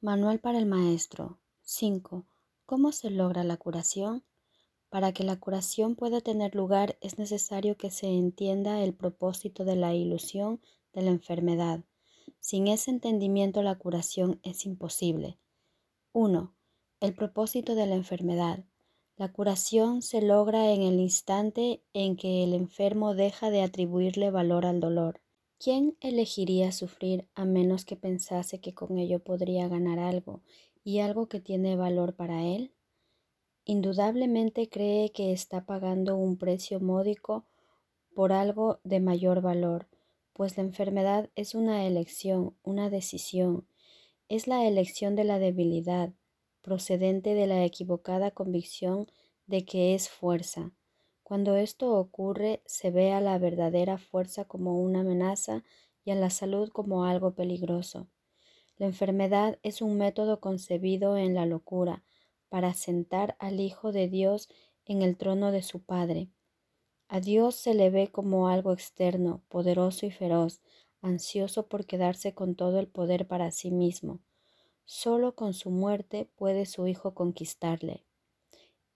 Manual 0.00 0.38
para 0.38 0.58
el 0.58 0.66
maestro. 0.66 1.40
5. 1.62 2.24
¿Cómo 2.66 2.92
se 2.92 3.10
logra 3.10 3.42
la 3.42 3.56
curación? 3.56 4.22
Para 4.90 5.10
que 5.12 5.24
la 5.24 5.40
curación 5.40 5.96
pueda 5.96 6.20
tener 6.20 6.54
lugar 6.54 6.96
es 7.00 7.18
necesario 7.18 7.76
que 7.76 7.90
se 7.90 8.06
entienda 8.06 8.80
el 8.84 8.94
propósito 8.94 9.64
de 9.64 9.74
la 9.74 9.94
ilusión 9.94 10.60
de 10.92 11.02
la 11.02 11.10
enfermedad. 11.10 11.80
Sin 12.38 12.68
ese 12.68 12.92
entendimiento 12.92 13.60
la 13.64 13.74
curación 13.74 14.38
es 14.44 14.66
imposible. 14.66 15.36
1. 16.12 16.54
El 17.00 17.14
propósito 17.14 17.74
de 17.74 17.86
la 17.86 17.96
enfermedad. 17.96 18.64
La 19.16 19.32
curación 19.32 20.02
se 20.02 20.22
logra 20.22 20.70
en 20.70 20.82
el 20.82 21.00
instante 21.00 21.82
en 21.92 22.14
que 22.14 22.44
el 22.44 22.54
enfermo 22.54 23.16
deja 23.16 23.50
de 23.50 23.62
atribuirle 23.62 24.30
valor 24.30 24.64
al 24.64 24.78
dolor. 24.78 25.20
¿Quién 25.60 25.96
elegiría 26.00 26.70
sufrir 26.70 27.26
a 27.34 27.44
menos 27.44 27.84
que 27.84 27.96
pensase 27.96 28.60
que 28.60 28.74
con 28.74 28.96
ello 28.96 29.18
podría 29.18 29.66
ganar 29.66 29.98
algo 29.98 30.40
y 30.84 31.00
algo 31.00 31.28
que 31.28 31.40
tiene 31.40 31.74
valor 31.74 32.14
para 32.14 32.44
él? 32.44 32.72
Indudablemente 33.64 34.68
cree 34.68 35.10
que 35.10 35.32
está 35.32 35.66
pagando 35.66 36.16
un 36.16 36.36
precio 36.36 36.78
módico 36.78 37.44
por 38.14 38.32
algo 38.32 38.78
de 38.84 39.00
mayor 39.00 39.42
valor, 39.42 39.88
pues 40.32 40.56
la 40.56 40.62
enfermedad 40.62 41.28
es 41.34 41.56
una 41.56 41.86
elección, 41.86 42.54
una 42.62 42.88
decisión, 42.88 43.66
es 44.28 44.46
la 44.46 44.64
elección 44.64 45.16
de 45.16 45.24
la 45.24 45.40
debilidad, 45.40 46.12
procedente 46.62 47.34
de 47.34 47.48
la 47.48 47.64
equivocada 47.64 48.30
convicción 48.30 49.10
de 49.46 49.64
que 49.64 49.96
es 49.96 50.08
fuerza, 50.08 50.70
cuando 51.28 51.56
esto 51.56 51.92
ocurre, 51.92 52.62
se 52.64 52.90
ve 52.90 53.12
a 53.12 53.20
la 53.20 53.36
verdadera 53.36 53.98
fuerza 53.98 54.46
como 54.46 54.80
una 54.80 55.00
amenaza 55.00 55.62
y 56.02 56.10
a 56.10 56.14
la 56.14 56.30
salud 56.30 56.70
como 56.70 57.04
algo 57.04 57.34
peligroso. 57.34 58.08
La 58.78 58.86
enfermedad 58.86 59.58
es 59.62 59.82
un 59.82 59.98
método 59.98 60.40
concebido 60.40 61.18
en 61.18 61.34
la 61.34 61.44
locura 61.44 62.02
para 62.48 62.72
sentar 62.72 63.36
al 63.40 63.60
Hijo 63.60 63.92
de 63.92 64.08
Dios 64.08 64.48
en 64.86 65.02
el 65.02 65.18
trono 65.18 65.52
de 65.52 65.60
su 65.60 65.82
Padre. 65.82 66.30
A 67.08 67.20
Dios 67.20 67.56
se 67.56 67.74
le 67.74 67.90
ve 67.90 68.08
como 68.08 68.48
algo 68.48 68.72
externo, 68.72 69.42
poderoso 69.50 70.06
y 70.06 70.10
feroz, 70.10 70.62
ansioso 71.02 71.68
por 71.68 71.84
quedarse 71.84 72.32
con 72.32 72.54
todo 72.54 72.78
el 72.78 72.88
poder 72.88 73.28
para 73.28 73.50
sí 73.50 73.70
mismo. 73.70 74.20
Solo 74.86 75.34
con 75.34 75.52
su 75.52 75.68
muerte 75.68 76.26
puede 76.36 76.64
su 76.64 76.86
Hijo 76.86 77.12
conquistarle. 77.12 78.07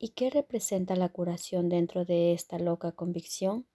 ¿Y 0.04 0.08
qué 0.08 0.30
representa 0.30 0.96
la 0.96 1.10
curación 1.10 1.68
dentro 1.68 2.04
de 2.04 2.32
esta 2.32 2.58
loca 2.58 2.90
convicción? 2.90 3.68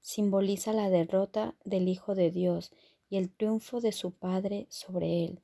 Simboliza 0.00 0.72
la 0.72 0.90
derrota 0.90 1.54
del 1.64 1.86
Hijo 1.86 2.16
de 2.16 2.32
Dios 2.32 2.72
y 3.08 3.16
el 3.16 3.30
triunfo 3.30 3.80
de 3.80 3.92
su 3.92 4.10
Padre 4.10 4.66
sobre 4.70 5.24
él. 5.24 5.40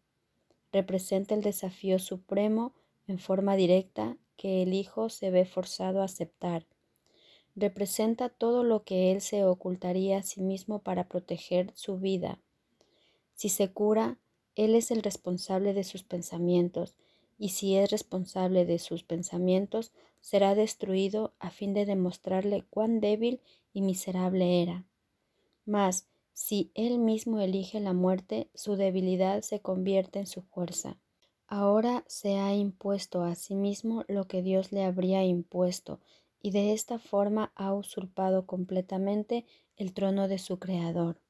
Representa 0.73 1.37
el 1.37 1.43
desafío 1.43 2.01
supremo 2.01 2.75
en 3.07 3.21
forma 3.21 3.55
directa 3.55 4.17
que 4.37 4.65
el 4.65 4.75
Hijo 4.75 5.09
se 5.09 5.31
ve 5.31 5.45
forzado 5.45 6.03
a 6.03 6.07
aceptar. 6.07 6.67
Representa 7.55 8.29
todo 8.29 8.65
lo 8.65 8.83
que 8.83 9.13
él 9.13 9.21
se 9.21 9.45
ocultaría 9.45 10.19
a 10.19 10.25
sí 10.25 10.41
mismo 10.41 10.81
para 10.81 11.07
proteger 11.07 11.71
su 11.77 11.99
vida. 11.99 12.41
Si 13.35 13.51
se 13.51 13.71
cura, 13.71 14.19
él 14.57 14.75
es 14.75 14.91
el 14.91 15.05
responsable 15.05 15.75
de 15.75 15.85
sus 15.85 16.03
pensamientos 16.03 16.97
y 17.39 17.51
si 17.51 17.77
es 17.77 17.91
responsable 17.91 18.67
de 18.67 18.81
sus 18.81 19.05
pensamientos, 19.05 19.93
será 20.21 20.55
destruido 20.55 21.35
a 21.39 21.51
fin 21.51 21.75
de 21.75 21.87
demostrarle 21.87 22.65
cuán 22.71 23.01
débil 23.01 23.41
y 23.73 23.83
miserable 23.83 24.63
era. 24.63 24.85
Mas, 25.65 26.09
si 26.33 26.71
él 26.75 26.99
mismo 26.99 27.41
elige 27.41 27.81
la 27.81 27.93
muerte, 27.93 28.49
su 28.55 28.77
debilidad 28.77 29.43
se 29.43 29.61
convierte 29.61 30.21
en 30.21 30.27
su 30.27 30.43
fuerza. 30.43 30.99
Ahora 31.47 32.05
se 32.07 32.39
ha 32.39 32.55
impuesto 32.55 33.23
a 33.23 33.35
sí 33.35 33.55
mismo 33.55 34.05
lo 34.07 34.29
que 34.29 34.43
Dios 34.43 34.71
le 34.71 34.85
habría 34.85 35.25
impuesto, 35.25 36.01
y 36.41 36.51
de 36.51 36.73
esta 36.73 36.99
forma 36.99 37.53
ha 37.57 37.73
usurpado 37.75 38.47
completamente 38.47 39.47
el 39.77 39.93
trono 39.95 40.29
de 40.29 40.39
su 40.39 40.59
Creador. 40.59 41.21